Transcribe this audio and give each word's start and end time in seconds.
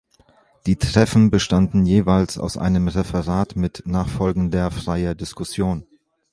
Die 0.65 0.77
Treffen 0.77 1.29
bestanden 1.29 1.85
jeweils 1.85 2.39
aus 2.39 2.57
einem 2.57 2.87
Referat 2.87 3.55
mit 3.55 3.83
nachfolgender 3.85 4.71
freier 4.71 5.13
Diskussion. 5.13 5.85